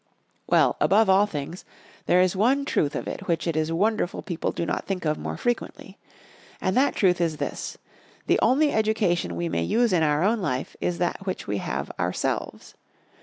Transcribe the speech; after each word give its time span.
Well, 0.47 0.77
above 0.81 1.11
all 1.11 1.27
things, 1.27 1.63
there 2.07 2.21
is 2.21 2.35
one 2.35 2.65
truth 2.65 2.95
of 2.95 3.07
it 3.07 3.27
which 3.27 3.45
it 3.45 3.55
is 3.55 3.71
wonderful 3.71 4.23
people 4.23 4.51
do 4.51 4.65
not 4.65 4.87
think 4.87 5.05
of 5.05 5.19
more 5.19 5.37
frequently. 5.37 5.99
And 6.59 6.75
that 6.75 6.95
truth 6.95 7.21
is 7.21 7.37
this: 7.37 7.77
The 8.25 8.39
only 8.41 8.73
education 8.73 9.35
we 9.35 9.47
may 9.47 9.61
use 9.61 9.93
in 9.93 10.01
our 10.01 10.23
own 10.23 10.41
life 10.41 10.75
is 10.81 10.97
that 10.97 11.27
which 11.27 11.45
we 11.45 11.57
have 11.59 11.91
ourselves. 11.99 12.73